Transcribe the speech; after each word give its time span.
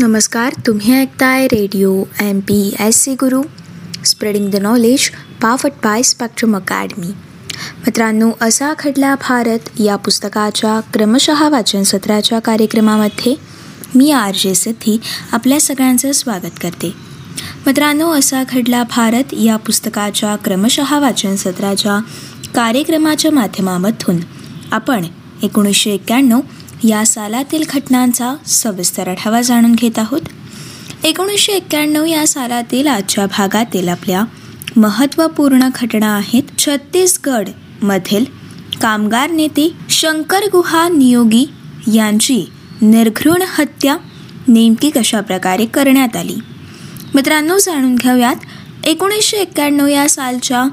नमस्कार 0.00 0.52
तुम्ही 0.66 0.92
ऐकताय 0.94 1.46
radio 1.46 2.04
M 2.20 2.40
P 2.40 2.74
S 2.80 2.96
C 2.96 3.14
Guru. 3.14 3.42
Spreading 4.04 4.50
the 4.50 4.56
knowledge 4.56 5.10
पाफट 5.42 5.72
by 5.84 6.02
Spectrum 6.02 6.56
Academy 6.56 7.06
मित्रांनो 7.86 8.30
असा 8.40 8.72
खडला 8.78 9.14
भारत 9.14 9.68
या 9.78 9.96
पुस्तकाच्या 9.96 10.80
क्रमशः 10.80 11.48
वाचन 11.48 11.82
सत्राच्या 11.82 12.38
कार्यक्रमामध्ये 12.38 13.34
मी 13.94 14.10
आर 14.10 14.34
जे 14.34 14.54
सिद्धी 14.54 15.00
आपल्या 15.32 15.60
सगळ्यांचं 15.60 16.12
स्वागत 16.12 16.56
करते. 16.62 16.94
मित्रांनो 17.66 18.10
असा 18.10 18.42
घडला 18.48 18.82
भारत 18.82 19.34
या 19.34 19.56
पुस्तकाच्या 19.56 20.36
क्रमशः 20.36 20.98
वाचन 20.98 21.36
सत्राच्या 21.36 21.98
कार्यक्रमाच्या 22.54 23.30
माध्यमामधून 23.30 24.16
आपण 24.72 25.04
एकोणीसशे 25.42 25.90
एक्क्याण्णव 25.90 26.40
या 26.84 27.06
सालातील 27.06 27.64
घटनांचा 27.74 28.34
सविस्तर 28.46 29.08
आढावा 29.08 29.42
जाणून 29.42 29.72
घेत 29.72 29.98
आहोत. 29.98 30.20
एकोणीसशे 31.04 31.52
एक्क्याण्णव 31.52 32.04
या 32.04 32.26
सालातील 32.26 32.86
आजच्या 32.86 33.26
भागातील 33.26 33.88
आपल्या 33.88 34.24
महत्त्वपूर्ण 34.76 35.68
घटना 35.74 36.16
आहेत 36.16 36.42
छत्तीसगडमधील 36.58 38.24
कामगार 38.80 39.30
नेते 39.30 39.72
शंकर 39.90 40.40
गुहा 40.52 40.88
नियोगी 40.88 41.46
यांची 41.94 42.44
निर्घृण 42.82 43.42
हत्या 43.46 43.96
नेमकी 44.48 44.90
कशा 44.90 45.20
प्रकारे 45.20 45.66
करण्यात 45.66 46.16
आली? 46.16 46.36
मित्रांनो 47.14 47.58
जाणून 47.58 47.94
घेऊयात. 47.94 48.36
एकोणीसशे 48.84 49.36
एक्क्याण्णव 49.36 49.86
या 49.86 50.08
सालच्या 50.08 50.64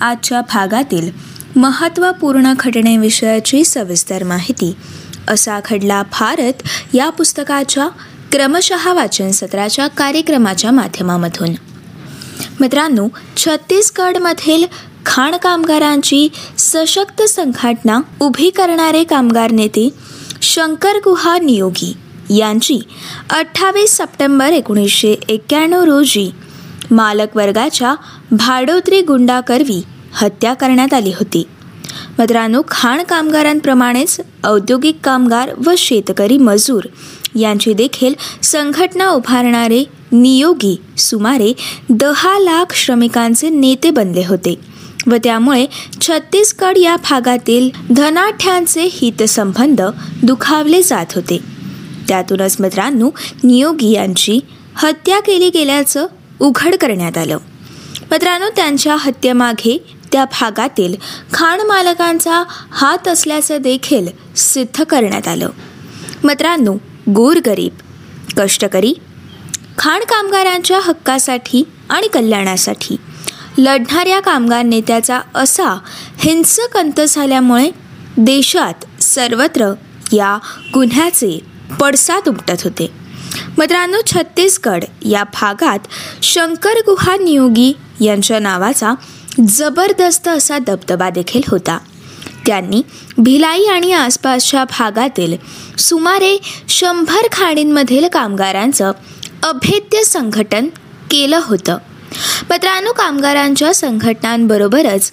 आजच्या 0.00 0.40
भागातील 0.40 1.10
महत्त्वपूर्ण 1.56 2.52
घटनेविषयाची 2.58 3.64
सविस्तर 3.64 4.24
माहिती. 4.24 4.72
असा 5.30 5.60
घडला 5.70 6.02
भारत 6.02 6.62
या 6.94 7.10
पुस्तकाच्या 7.10 7.88
क्रमशः 8.32 8.92
वाचन 8.92 9.30
सत्राच्या 9.30 9.86
कार्यक्रमाच्या 9.86 10.70
माध्यमामधून. 10.70 11.50
मित्रांनो 12.60 13.08
छत्तीसगडमधील 13.36 14.64
खाण 15.06 15.36
कामगारांची 15.36 16.28
सशक्त 16.58 17.22
संघटना 17.22 18.00
उभी 18.20 18.50
करणारे 18.50 19.04
कामगार 19.04 19.50
नेते 19.50 19.88
शंकर 20.42 20.96
गुहा 21.04 21.38
नियोगी 21.38 21.96
यांची 22.38 22.78
अठ्ठावीस 23.30 23.96
सप्टेंबर 23.96 24.52
एकोणीसशे 24.52 25.14
एक्क्याण्णव 25.28 25.84
रोजी 25.84 26.30
मालक 26.90 27.36
वर्गाच्या 27.36 27.94
भाडोत्री 28.30 29.02
गुंडाकरवी 29.02 29.82
हत्या 30.12 30.54
करण्यात 30.54 30.94
आली 30.94 31.10
होती. 31.10 31.44
मित्रांनो 32.18 32.62
खाण 32.68 33.02
कामगारांप्रमाणेच 33.02 34.20
औद्योगिक 34.44 34.96
कामगार 35.04 35.50
व 35.66 35.72
शेतकरी 35.78 36.38
मजूर. 36.38 36.82
यांची 37.36 37.72
देखील 37.72 38.14
संघटना 38.42 39.08
उभारणारे 39.08 39.84
नियोगी 40.12 40.80
सुमारे 40.98 41.52
दहा 41.90 42.38
लाख 42.38 42.74
श्रमिकांचे 42.74 43.48
नेते 43.48 43.90
बनले 43.90 44.22
होते 44.26 44.54
व 45.06 45.14
त्यामुळे 45.24 45.66
छत्तीसगड 46.00 46.78
या 46.78 46.96
भागातील 46.96 47.70
धनाढ्यांचे 47.96 48.88
हितसंबंध 48.92 49.82
दुखावले 50.22 50.82
जात 50.82 51.06
होते. 51.14 51.38
त्यातूनच 52.08 52.56
मित्रांनो 52.60 53.10
नियोगी 53.44 53.92
यांची 53.92 54.38
हत्या 54.74 55.20
केली 55.20 55.48
गेल्याचं 55.48 56.06
उघड 56.40 56.74
करण्यात 56.74 57.18
आलं. 57.18 57.38
मित्रांनो 58.10 58.46
त्यांच्या 58.56 58.96
हत्येमागे 58.96 59.99
त्या 60.12 60.24
भागातील 60.24 60.94
खाण 61.32 61.60
मालकांचा 61.60 62.42
हात 62.70 63.08
असल्याचं 63.08 63.56
देखील 63.56 64.06
सिद्ध 64.36 64.84
करण्यात 64.84 65.28
आलं. 65.28 65.50
मित्रांनो 66.24 66.74
गोरगरीब 67.10 67.72
कष्टकरी 68.36 68.94
खाण 69.78 70.00
कामगारांच्या 70.00 70.80
हक्कासाठी 70.80 71.62
आणि 71.90 72.08
कल्याणासाठी 72.08 72.96
लढणाऱ्या 73.58 74.20
कामगार 74.20 74.62
नेत्याचा 74.62 75.20
असा 75.34 75.78
हिंसक 76.18 76.76
अंत 76.76 77.00
झाल्यामुळे 77.00 77.70
देशात 78.16 79.02
सर्वत्र 79.02 79.72
या 80.12 80.38
गुन्ह्याचे 80.74 81.40
पडसाद 81.80 82.28
उमटत 82.28 82.62
होते. 82.64 82.90
मित्रांनो 83.58 83.98
छत्तीसगड 84.06 84.84
या 85.02 85.24
भागात 85.24 85.78
शंकर 86.22 86.74
गुहा 86.86 87.16
नियोगी 87.16 87.72
यांच्या 88.00 88.38
नावाचा 88.38 88.92
जबरदस्त 89.38 90.28
असा 90.28 90.58
दबदबा 90.58 91.10
देखील 91.10 91.42
होता. 91.48 91.78
त्यांनी 92.46 92.82
भिलाई 93.18 93.64
आणि 93.64 93.92
आसपासच्या 93.92 94.64
भागातील 94.64 95.36
सुमारे 95.78 96.38
शंभर 96.68 97.26
खाणींमधील 97.32 98.08
कामगारांचं 98.08 98.92
अभेद्य 99.42 100.02
संघटन 100.02 100.66
केलं 101.10 101.40
होतं. 101.44 101.76
पत्रानु 102.50 102.92
कामगारांच्या 102.92 103.74
संघटनांबरोबरच 103.74 105.12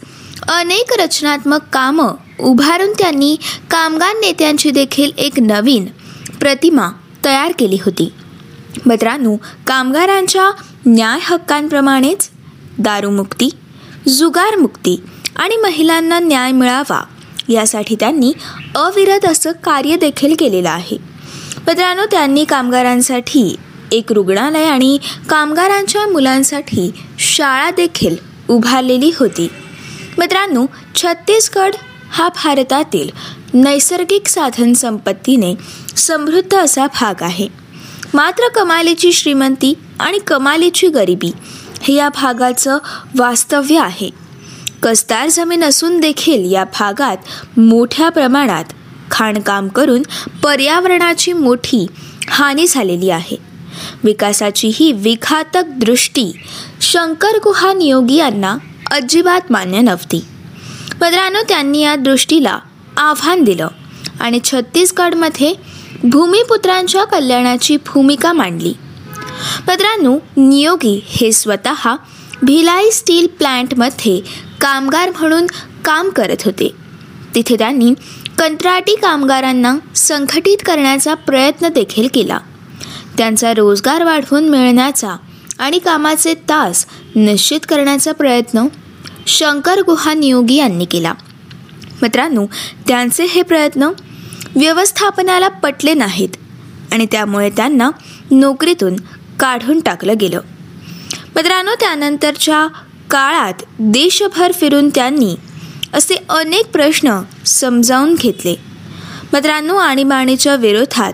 अनेक 0.50 0.94
रचनात्मक 1.00 1.60
कामं 1.74 2.14
उभारून 2.40 2.92
त्यांनी 2.92 3.36
कामगार 3.72 4.14
नेत्यांची 4.16 4.72
देखील 4.72 5.12
एक 5.18 5.40
नवीन 5.40 5.86
प्रतिमा 6.40 6.90
तयार 7.26 7.52
केली 7.60 7.78
होती. 7.86 8.14
मित्रांनो 8.86 9.36
कामगारांच्या 9.68 10.52
न्याय 10.86 11.20
हक्कांप्रमाणेच 11.24 12.30
दारूमुक्ती 12.78 13.50
जुगारमुक्ती 14.08 15.04
आणि 15.36 15.56
महिलांना 15.58 16.20
न्याय 16.20 16.52
मिळावा 16.52 17.04
यासाठी 17.50 17.96
त्यांनी 17.96 18.34
अविरत 18.76 19.26
असं 19.26 19.52
कार्य 19.52 19.96
देखील 19.96 20.36
केलेलं 20.40 20.70
आहे. 20.70 20.98
मित्रांनो 21.68 22.06
त्यांनी 22.06 22.46
कामगारांसाठी 22.46 23.56
एक 23.92 24.12
रुग्णालय 24.12 24.66
आणि 24.66 24.98
कामगारांच्या 25.30 26.08
मुलांसाठी 26.08 26.92
शाळा 27.20 27.72
देखील 27.72 28.16
उभारलेली 28.50 29.12
होती. 29.20 29.48
मित्रांनो 30.18 30.66
छत्तीसगड 30.96 31.72
हा 32.12 32.30
भारतातील 32.30 33.10
नैसर्गिक 33.54 34.28
साधन 34.28 34.74
संपत्तीने 34.74 35.56
समृद्ध 35.98 36.58
असा 36.58 36.88
भाग 36.88 37.16
आहे. 37.22 37.48
मात्र 38.14 38.48
कमालीची 38.56 39.14
श्रीमंती 39.14 39.74
आणि 40.00 40.20
कमालीची 40.28 40.88
गरिबी 40.88 41.32
हे 41.82 41.94
या 41.94 42.10
भागाचं 42.10 42.78
वास्तव्य 43.18 43.80
आहे. 43.80 44.10
कसदार 44.84 45.30
जमीन 45.30 45.64
असून 45.64 46.00
देखील 46.00 46.54
या 46.54 46.64
भागात 46.64 47.18
मोठ्या 47.60 48.10
प्रमाणात 48.10 48.66
खाणकाम 49.12 49.68
करून 49.68 50.02
पर्यावरणाची 50.44 51.34
मोठी 51.34 51.88
हानी 52.30 52.68
झालेली 52.68 53.10
आहे. 53.10 53.38
विकासाची 54.04 54.72
ही 54.76 54.92
विघातक 54.92 55.64
दृष्टी 55.68 56.32
शंकर 56.82 57.38
गुहा 57.44 57.74
नियोगी 57.74 58.16
यांना 58.16 58.58
अजिबात 58.92 59.42
मान्य 59.50 59.82
नव्हती. 59.82 60.26
मित्रांनो 61.02 61.40
त्यांनी 61.50 61.80
या 61.80 61.96
दृष्टीला 61.96 62.60
आव्हान 62.98 63.44
दिलं 63.44 63.68
आणि 64.20 64.40
छत्तीसगडमध्ये 64.44 65.54
भूमिपुत्रांच्या 66.04 67.04
कल्याणाची 67.04 67.78
भूमिका 67.78 68.34
मांडली. 68.34 68.74
मित्रांनो 69.68 70.18
नियोगी 70.38 71.04
हे 71.08 71.32
स्वतः 71.32 71.96
भिलाई 72.42 72.92
स्टील 72.92 73.28
प्लांटमध्ये 73.28 74.20
कामगार 74.62 75.10
म्हणून 75.10 75.46
काम 75.86 76.10
करत 76.10 76.44
होते. 76.46 76.72
तिथे 77.36 77.56
त्यांनी 77.56 77.94
कंत्राटी 78.40 78.96
कामगारांना 78.96 79.76
संघटित 79.96 80.58
करण्याचा 80.66 81.14
प्रयत्न 81.14 81.68
देखील 81.68 82.08
केला. 82.14 82.38
त्यांचा 83.18 83.54
रोजगार 83.54 84.04
वाढवून 84.04 84.50
मिळण्याचा 84.50 85.16
आणि 85.60 85.80
कामाचे 85.80 86.34
तास 86.34 86.86
निश्चित 87.16 87.60
करण्याचा 87.70 88.12
प्रयत्न 88.12 88.68
शंकर 89.28 89.82
गुहा 89.82 90.14
नियोगी 90.14 90.56
यांनी 90.56 90.86
केला. 90.86 91.14
मित्रांनो 92.02 92.46
त्यांचे 92.88 93.26
हे 93.26 93.42
प्रयत्न 93.42 93.84
व्यवस्थापनाला 94.56 95.48
पटले 95.48 95.94
नाहीत 95.94 96.30
आणि 96.92 97.06
त्यामुळे 97.12 97.50
त्यांना 97.50 97.90
नोकरीतून 98.32 98.96
काढून 99.40 99.80
टाकलं 99.80 100.14
गेलं. 100.20 100.40
मित्रांनो 101.36 101.72
त्यानंतरच्या 101.80 102.68
काळात 103.12 103.54
देशभर 103.80 104.52
फिरून 104.52 104.90
त्यांनी 104.90 105.36
असे 105.94 106.16
अनेक 106.30 106.66
प्रश्न 106.66 107.22
समजावून 107.46 108.16
घेतले. 108.16 108.56
मित्रांनो 109.34 109.76
आणीबाणीच्या 109.76 110.56
विरोधात 110.56 111.14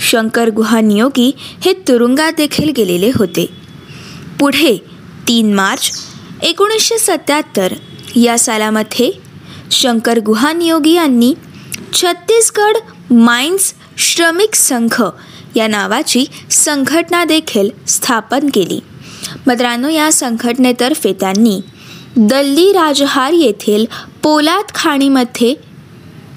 शंकर 0.00 0.50
गुहा 0.50 0.80
नियोगी 0.80 1.34
हे 1.38 1.72
तुरुंगात 1.72 2.32
देखील 2.36 2.70
गेलेले 2.76 3.10
होते. 3.14 3.46
पुढे 4.40 4.84
तीन 5.28 5.54
मार्च 5.54 6.00
एकोणीसशे 6.42 6.98
सत्याहत्तर 6.98 7.72
या 8.16 8.38
सालामध्ये 8.38 9.10
शंकर 9.70 10.18
गुहा 10.18 10.52
नियोगी 10.52 10.92
यांनी 10.92 11.34
छत्तीसगड 11.92 12.76
माइन्स 13.12 13.74
श्रमिक 13.98 14.54
संघ 14.54 15.02
या 15.54 15.66
नावाची 15.66 16.24
संघटना 16.50 17.24
देखील 17.24 17.70
स्थापन 17.88 18.48
केली. 18.54 18.80
मित्रांनो 19.46 19.88
या 19.88 20.12
संघटनेतर्फे 20.12 21.12
त्यांनी 21.12 21.60
दल्ली 22.16 22.72
राजहार 22.72 23.32
येथील 23.32 23.86
पोलाद 24.22 24.64
खाणीमध्ये 24.74 25.54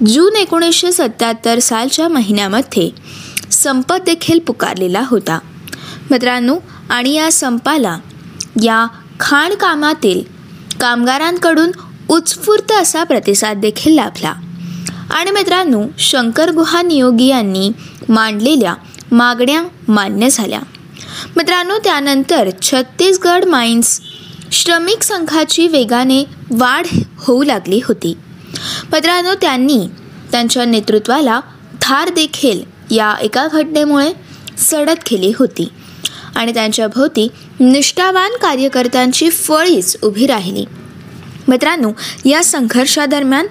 जून 0.08 0.36
एकोणीसशे 0.36 0.92
सत्याहत्तर 0.92 1.60
सालच्या 1.60 2.08
महिन्यामध्ये 2.08 2.90
संप 3.52 3.94
देखील 3.94 4.40
पुकारलेला 4.40 5.04
होता. 5.06 5.40
मित्रांनो 6.12 6.58
आणि 6.90 7.14
या 7.14 7.31
संपाला 7.31 7.98
या 8.64 8.88
खाणकामातील 9.19 10.22
कामगारांकडून 10.80 11.72
उत्स्फूर्त 12.10 12.72
असा 12.72 13.04
प्रतिसाद 13.04 13.58
देखील 13.58 13.96
लाभला. 13.96 14.34
आणि 15.10 15.31
मित्रांनो 15.31 15.84
शंकर 16.00 16.52
गुहा 16.52 16.81
नियोगी 16.81 17.25
यांनी 17.25 17.72
मांडलेल्या 18.10 18.74
मागण्या 19.12 19.63
मान्य 19.88 20.30
झाल्या. 20.30 20.59
मित्रांनो 21.36 21.77
त्यानंतर 21.77 22.50
छत्तीसगड 22.62 23.45
माइन्स 23.45 24.01
श्रमिक 24.51 25.04
संघाची 25.04 25.68
वेगाने 25.68 26.24
वाढ 26.51 26.86
होऊ 27.18 27.44
लागली 27.44 27.80
होती. 27.86 28.18
मित्रांनो 28.94 29.33
त्यांनी 29.42 29.88
त्यांच्या 30.31 30.65
नेतृत्वाला 30.65 31.39
धार 31.81 32.09
देखील 32.09 32.62
या 32.95 33.15
एका 33.21 33.48
घटनेमुळे 33.48 34.13
सडत 34.57 35.00
केली 35.06 35.33
होती 35.39 35.69
आणि 36.36 36.54
त्यांच्या 36.54 36.88
भोवती 36.88 37.27
निष्ठावान 37.59 38.31
कार्यकर्त्यांची 38.42 39.30
फळीच 39.30 39.98
उभी 40.04 40.27
राहिली. 40.27 40.65
मित्रांनो 41.48 41.92
या 42.25 42.44
संघर्षादरम्यान 42.44 43.48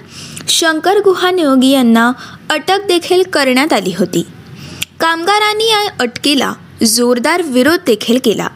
शंकर 0.47 0.93
गुहा 1.03 1.31
नियोगी 1.31 1.67
यांना 1.67 2.11
अटक 2.49 2.79
देखील 2.87 3.23
करण्यात 3.23 3.73
आली 3.73 3.93
होती. 3.99 4.25
कामगारांनी 4.99 5.69
या 5.69 5.87
अटकेला 5.99 6.53
जोरदार 6.85 7.41
विरोध 7.41 7.79
देखील 7.85 8.17
केला. 8.23 8.47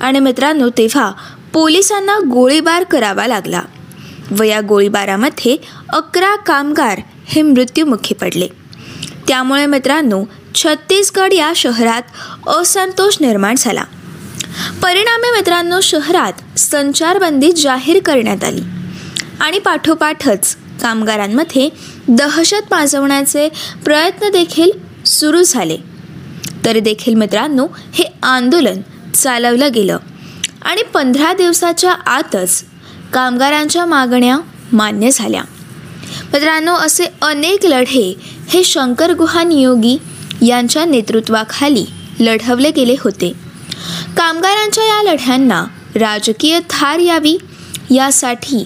आणि 0.00 0.20
मित्रांनो 0.20 0.68
तेव्हा 0.68 1.10
पोलिसांना 1.52 2.18
गोळीबार 2.18 2.84
करावा 2.84 3.26
लागला 3.26 3.62
व 4.38 4.42
या 4.42 4.60
गोळीबारामध्ये 4.60 5.56
अकरा 5.88 6.36
कामगार 6.36 7.00
हे 7.26 7.42
मृत्युमुखी 7.42 8.14
पडले. 8.14 8.48
त्यामुळे 9.28 9.66
मित्रांनो 9.66 10.24
छत्तीसगड 10.54 11.32
या 11.32 11.52
शहरात 11.56 12.48
असंतोष 12.48 13.16
निर्माण 13.20 13.54
झाला. 13.58 13.84
परिणामी 14.82 15.30
मित्रांनो 15.30 15.80
शहरात 15.80 16.58
संचारबंदी 16.58 17.52
जाहीर 17.52 18.00
करण्यात 18.04 18.44
आली 18.44 18.62
आणि 19.40 19.58
पाठोपाठच 19.58 20.56
कामगारांमध्ये 20.82 21.68
दहशत 22.08 22.64
माजवण्याचे 22.70 23.48
प्रयत्न 23.84 24.28
देखील 24.28 24.70
सुरू 25.06 25.42
झाले. 25.42 25.76
तरी 26.64 26.80
देखील 26.80 27.14
मित्रांनो 27.14 27.66
हे 27.94 28.04
आंदोलन 28.22 28.80
चालवलं 29.14 29.68
गेलं. 29.74 29.98
आणि 30.62 30.82
पंधरा 30.82 31.32
दिवसाच्या 31.32 31.92
आतच 31.92 32.64
कामगारांच्या 33.12 33.86
मागण्या 33.86 34.38
मान्य 34.72 35.10
झाल्या. 35.12 35.42
मित्रांनो 36.32 36.74
असे 36.74 37.04
अनेक 37.22 37.66
लढे 37.66 38.14
हे 38.48 38.64
शंकर 38.64 39.12
गुहा 39.12 39.42
नियोगी 39.42 39.98
यांच्या 40.46 40.84
नेतृत्वाखाली 40.84 41.86
लढवले 42.20 42.70
गेले 42.70 42.94
होते. 43.00 43.32
कामगारांच्या 44.16 44.84
या 44.84 45.02
लढ्यांना 45.02 45.64
राजकीय 45.94 46.60
थार 46.70 46.98
यावी 46.98 47.38
यासाठी 47.90 48.64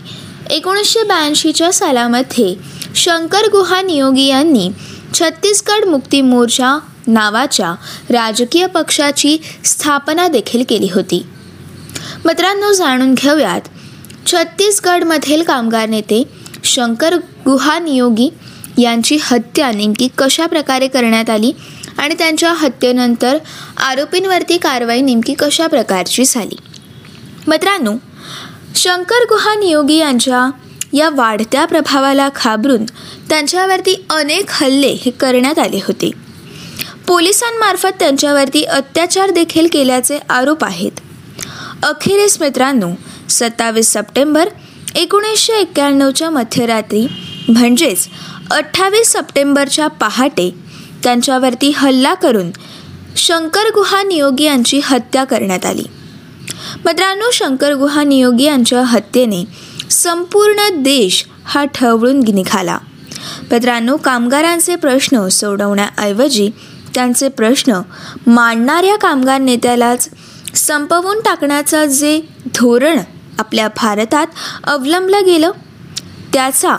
एकोणीसशे 0.51 1.03
ब्याऐंशीच्या 1.03 1.73
सालामध्ये 1.73 2.55
शंकर 2.95 3.43
गुहा 3.53 3.83
नियोगी 3.83 4.27
यांनी 4.27 4.71
छत्तीसगड 5.15 5.85
मुक्ती 5.85 6.21
मोर्चा 6.21 6.79
नावाच्या 7.07 7.75
राजकीय 8.11 8.67
पक्षाची 8.67 9.39
स्थापना 9.65 10.29
देखील 10.29 10.65
केली 10.69 10.89
होती. 10.95 11.27
मित्रांनो 12.25 12.73
जाणून 12.73 13.15
घेऊयात. 13.15 13.61
छत्तीसगडमधील 14.27 15.43
कामगार 15.43 15.89
नेते 15.89 16.23
शंकर 16.65 17.17
गुहा 17.17 17.79
नियोगी 17.79 18.31
यांची 18.79 19.19
हत्या 19.23 19.71
नेमकी 19.73 20.09
कशा 20.19 20.47
प्रकारे 20.47 20.89
करण्यात 20.89 21.31
आली 21.31 21.53
आणि 21.99 22.15
त्यांच्या 22.15 22.53
हत्येनंतर 22.53 23.39
आरोपींवरती 23.77 24.59
कारवाई 24.59 25.01
नेमकी 25.01 25.35
कशा 25.35 25.67
प्रकारची 25.67 26.25
झाली? 26.25 26.57
मित्रांनो 27.47 27.93
शंकर 28.75 29.25
गुहा 29.29 29.55
नियोगी 29.55 29.97
यांच्या 29.97 30.51
या 30.93 31.11
वाढत्या 31.11 31.65
प्रभावाला 31.65 32.29
घाबरून 32.37 32.85
त्यांच्यावरती 33.31 34.07
अनेक 34.11 34.45
हल्ले 34.49 34.89
हे 34.89 35.11
करण्यात 35.11 35.59
आले 35.59 35.77
होते. 35.77 36.11
पोलिसांमार्फत 37.07 37.89
त्यांच्यावरती 37.99 38.65
अत्याचार 38.65 39.31
देखील 39.31 39.69
केल्याचे 39.73 40.19
आरोप 40.31 40.65
आहेत. 40.65 41.01
अखेरीस 41.83 42.41
मित्रांनो 42.41 42.91
सत्तावीस 43.29 43.93
सप्टेंबर 43.93 44.49
एकोणीसशे 44.95 45.53
एक्क्याण्णवच्या 45.53 46.31
मध्यरात्री 46.31 47.07
म्हणजेच 47.49 48.09
अठ्ठावीस 48.51 49.13
सप्टेंबरच्या 49.13 49.89
पहाटे 49.89 50.55
त्यांच्यावरती 51.05 51.71
हल्ला 51.71 52.15
करून 52.15 52.51
शंकर 53.17 53.71
गुहा 53.75 54.03
नियोगी 54.03 54.45
यांची 54.45 54.81
हत्या 54.85 55.25
करण्यात 55.25 55.67
आली. 55.67 55.85
मित्रांनो 56.85 57.31
शंकर 57.33 57.73
गुहा 57.73 58.03
नियोगी 58.03 58.45
यांच्या 58.45 58.83
हत्येने 58.85 59.45
संपूर्ण 59.91 60.69
देश 60.83 61.25
हा 61.45 61.65
ठवळून 61.65 62.21
निघाला. 62.35 62.79
मित्रांनो 63.53 63.97
कामगारांचे 63.97 64.77
प्रश्न 64.77 65.29
सोडवण्याऐवजी 65.29 66.51
त्यांचे 66.95 67.29
प्रश्न 67.29 67.81
मांडणाऱ्या 68.27 68.97
कामगार 68.97 69.41
नेत्यालाच 69.41 70.09
संपवून 70.55 71.21
टाकण्याचं 71.21 71.85
जे 71.85 72.21
धोरण 72.55 72.99
आपल्या 73.39 73.69
भारतात 73.69 74.27
अवलंबलं 74.65 75.25
गेलं 75.27 75.51
त्याचा 76.33 76.77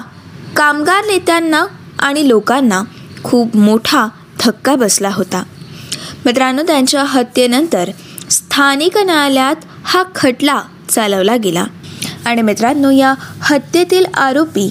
कामगार 0.56 1.06
नेत्यांना 1.06 1.66
आणि 2.00 2.28
लोकांना 2.28 2.82
खूप 3.24 3.56
मोठा 3.56 4.08
धक्का 4.40 4.76
बसला 4.76 5.10
होता. 5.10 5.44
मित्रांनो 6.26 6.64
त्यांच्या 6.64 7.04
हत्येनंतर 7.04 7.90
स्थानिक 8.30 8.98
न्यायालयात 8.98 9.56
हा 9.84 10.04
खटला 10.16 10.62
चालवला 10.90 11.36
गेला. 11.36 11.66
आणि 12.26 12.42
मित्रांनो 12.42 12.90
या 12.90 13.14
हत्येतील 13.42 14.06
आरोपी 14.06 14.70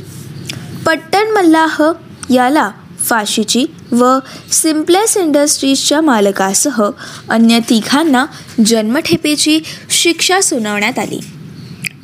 पट्टन 0.86 1.30
मल्लाह 1.30 1.82
याला 2.30 2.70
फाशीची 3.04 3.64
व 3.92 4.18
सिम्प्लेस 4.52 5.16
इंडस्ट्रीजच्या 5.16 6.00
मालकासह 6.00 6.82
अन्य 7.30 7.58
तिघांना 7.68 8.24
जन्मठेपेची 8.66 9.58
शिक्षा 9.90 10.40
सुनावण्यात 10.40 10.98
आली. 10.98 11.20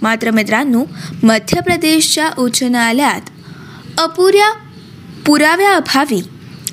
मात्र 0.02 0.30
मित्रांनो 0.30 0.84
मध्य 1.22 1.60
प्रदेशच्या 1.60 2.30
उच्च 2.38 2.62
न्यायालयात 2.62 3.30
अपुऱ्या 3.98 4.50
पुराव्याअभावी 5.26 6.20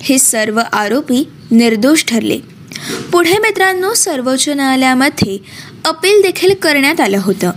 हे 0.02 0.18
सर्व 0.20 0.60
आरोपी 0.74 1.24
निर्दोष 1.52 2.04
ठरले. 2.08 2.40
पुढे 3.12 3.38
मित्रांनो 3.38 3.94
सर्वोच्च 3.94 4.50
न्यायालयामध्ये 4.50 5.38
अपील 5.86 6.22
देखील 6.22 6.54
करण्यात 6.54 7.00
आलं 7.02 7.20
होतं 7.22 7.52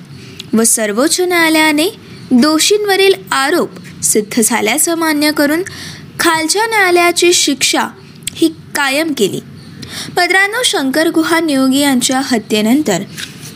व 0.55 0.63
सर्वोच्च 0.63 1.21
न्यायालयाने 1.21 1.89
दोषींवरील 2.31 3.15
आरोप 3.33 3.71
सिद्ध 4.03 4.43
झाल्याचं 4.45 4.95
मान्य 4.95 5.31
करून 5.33 5.63
खालच्या 6.21 6.67
न्यायालयाची 6.67 7.33
शिक्षा 7.33 7.87
ही 8.35 8.49
कायम 8.75 9.13
केली. 9.17 9.41
पदरानो 10.17 10.63
शंकर 10.65 11.09
गुहा 11.09 11.41
नियोगी 11.41 11.79
यांच्या 11.79 12.21
हत्येनंतर 12.25 13.03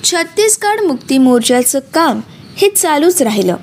छत्तीसगड 0.05 0.81
मुक्ती 0.81 1.19
मोर्चाचं 1.19 1.79
काम 1.95 2.21
हे 2.57 2.69
चालूच 2.69 3.23
राहिलं 3.23 3.57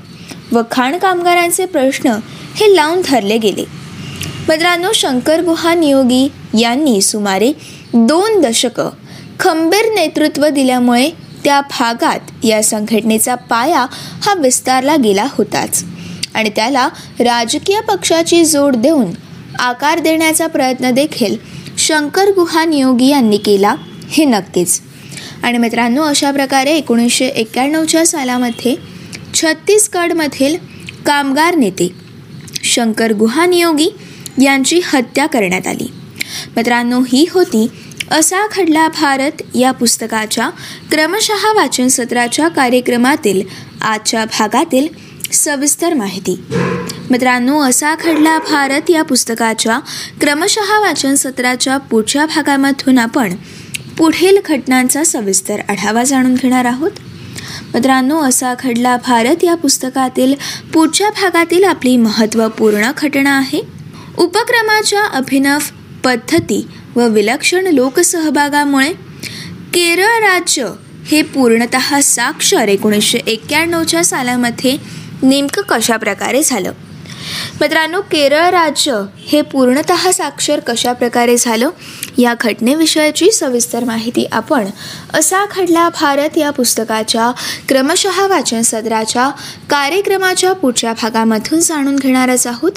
व 0.51 0.61
खाण 0.71 0.97
कामगारांचे 0.97 1.65
प्रश्न 1.65 2.17
हे 2.55 2.75
लावून 2.75 3.01
धरले 3.05 3.37
गेले. 3.37 3.63
मित्रांनो 4.49 4.91
शंकर 4.93 5.41
गुहा 5.41 5.73
नियोगी 5.73 6.31
यांनी 6.59 7.01
सुमारे 7.01 7.51
दोन 7.93 8.41
दशकं 8.41 8.89
खंबीर 9.39 9.93
नेतृत्व 9.93 10.47
दिल्यामुळे 10.47 11.09
त्या 11.43 11.61
भागात 11.61 12.45
या 12.45 12.63
संघटनेचा 12.63 13.35
पाया 13.35 13.85
हा 14.21 14.33
विस्तारला 14.33 14.95
गेला 14.95 15.25
होताच. 15.31 15.83
आणि 16.37 16.49
त्याला 16.49 16.87
राजकीय 17.19 17.79
पक्षाची 17.81 18.45
जोड 18.45 18.75
देऊन 18.75 19.11
आकार 19.59 19.99
देण्याचा 19.99 20.47
प्रयत्न 20.47 20.91
देखील 20.91 21.35
शंकर 21.77 22.31
गुहा 22.35 22.65
नियोगी 22.65 23.07
यांनी 23.07 23.37
केला 23.37 23.75
हे 24.09 24.25
नक्कीच. 24.25 24.81
आणि 25.43 25.57
मित्रांनो 25.57 26.03
अशा 26.03 26.31
प्रकारे 26.31 26.71
एकोणीसशे 26.71 27.25
एक्क्याण्णवच्या 27.25 28.05
सालामध्ये 28.05 28.75
छत्तीसगडमधील 29.33 30.55
कामगार 31.05 31.55
नेते 31.55 31.89
शंकर 32.63 33.13
गुहा 33.13 33.45
नियोगी 33.45 33.89
यांची 34.41 34.81
हत्या 34.85 35.25
करण्यात 35.25 35.67
आली. 35.67 35.91
मित्रांनो 36.55 37.01
ही 37.01 37.25
होती 37.31 37.67
असा 38.11 38.47
घडला 38.55 38.87
भारत 38.87 39.41
या 39.55 39.71
पुस्तकाच्या 39.71 40.49
क्रमशः 40.91 41.53
वाचन 41.55 41.87
सत्राच्या 41.87 42.47
कार्यक्रमातील 42.47 43.41
आजच्या 43.81 44.25
भागातील 44.25 44.87
सविस्तर 45.33 45.93
माहिती. 45.93 46.35
मित्रांनो 47.09 47.59
असा 47.61 47.95
घडला 47.95 48.37
भारत 48.39 48.89
या 48.89 49.03
पुस्तकाच्या 49.03 49.79
क्रमशः 50.21 50.79
वाचन 50.79 51.15
सत्राच्या 51.15 51.77
पुढच्या 51.77 52.25
भागामधून 52.25 52.97
आपण 52.97 53.35
पुढील 53.97 54.37
घटनांचा 54.45 55.03
सविस्तर 55.03 55.59
आढावा 55.69 56.03
जाणून 56.03 56.33
घेणार 56.33 56.65
आहोत. 56.65 56.91
मित्रांनो 57.73 58.19
असा 58.19 58.53
घडला 58.63 58.97
भारत 58.97 59.43
या 59.43 59.55
पुस्तकातील 59.55 60.33
पुढच्या 60.73 61.09
भागातील 61.09 61.63
आपली 61.63 61.97
महत्त्वपूर्ण 61.97 62.91
घटना 62.97 63.37
आहे. 63.37 63.61
उपक्रमाच्या 64.17 65.03
अभिनव 65.05 65.57
पद्धती 66.03 66.67
व 66.95 67.07
विलक्षण 67.07 67.67
लोकसहभागामुळे 67.67 68.91
केरळ 69.73 70.19
राज्य 70.19 70.67
हे 71.05 71.21
पूर्णत 71.21 71.75
साक्षर 72.03 72.67
एकोणीसशे 72.67 73.17
एक्क्याण्णवच्या 73.17 74.03
सालामध्ये 74.03 74.77
नेमकं 75.23 75.61
कशा 75.61 75.97
प्रकारे 75.97 76.43
झालं? 76.43 76.71
मित्रांनो 77.61 78.01
केरळ 78.01 78.49
राज्य 78.49 79.01
हे 79.27 79.41
पूर्णत 79.41 79.91
साक्षर 80.13 80.59
कशा 80.59 80.93
प्रकारे 80.93 81.37
झालं? 81.37 81.69
या 82.17 82.33
घटनेविषयाची 82.41 83.31
सविस्तर 83.31 83.83
माहिती 83.83 84.25
आपण 84.31 84.65
असा 85.13 85.45
खडला 85.51 85.89
भारत 85.89 86.37
या 86.37 86.49
पुस्तकाच्या 86.51 87.31
क्रमशः 87.69 88.27
वाचन 88.27 88.61
सदराच्या 88.61 89.29
कार्यक्रमाच्या 89.69 90.53
पुढच्या 90.53 90.93
भागामधून 90.93 91.59
जाणून 91.59 91.95
घेणारच 91.95 92.47
आहोत. 92.47 92.71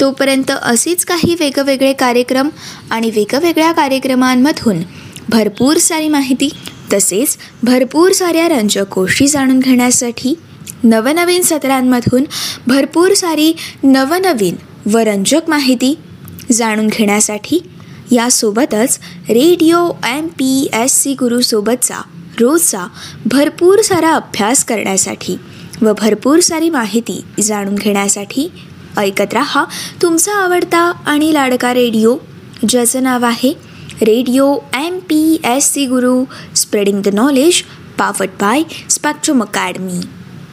तोपर्यंत 0.00 0.50
असेच 0.62 1.04
काही 1.04 1.36
वेगवेगळे 1.40 1.92
कार्यक्रम 1.92 2.48
आणि 2.90 3.10
वेगवेगळ्या 3.10 3.72
कार्यक्रमांमधून 3.72 4.82
भरपूर 5.28 5.76
सारी 5.76 6.08
माहिती 6.08 6.48
तसेच 6.92 7.36
भरपूर 7.62 8.12
साऱ्या 8.12 8.48
रंजक 8.48 8.94
गोष्टी 8.94 9.26
जाणून 9.26 9.58
घेण्यासाठी 9.58 10.34
नवनवीन 10.84 11.42
सत्रांमधून 11.42 12.24
भरपूर 12.66 13.14
सारी 13.14 13.52
नवनवीन 13.82 14.54
व 14.92 14.98
रंजक 14.98 15.48
माहिती 15.48 15.94
जाणून 16.52 16.86
घेण्यासाठी 16.86 17.58
यासोबतच 18.10 18.98
radio 19.28 19.86
M 20.04 20.26
P 20.26 20.68
S 20.72 21.02
C 21.02 21.14
गुरुसोबतचा 21.14 22.00
रोजचा 22.40 22.86
भरपूर 23.26 23.80
सारा 23.80 24.10
अभ्यास 24.10 24.64
करण्यासाठी 24.64 25.36
व 25.82 25.92
भरपूर 25.98 26.40
सारी 26.40 26.70
माहिती 26.70 27.24
जाणून 27.42 27.74
घेण्यासाठी 27.74 28.48
ऐकत 28.96 29.34
रहा. 29.34 29.64
तुमचा 30.02 30.32
आवडता 30.32 30.80
आणि 31.06 31.32
लाडका 31.34 31.74
रेडिओ 31.74 32.16
ज्याचं 32.68 33.02
नाव 33.02 33.24
आहे 33.24 33.52
radio 34.02 34.56
M 34.74 34.98
P 34.98 35.40
S 35.44 35.72
C 35.72 35.86
Guru 35.86 36.24
spreading 36.54 37.02
the 37.02 37.08
knowledge 37.08 37.62
पावट 37.98 38.28
बाय 38.40 38.62
स्पॅक्ट्रम 38.90 39.42
अकॅडमी. 39.42 40.00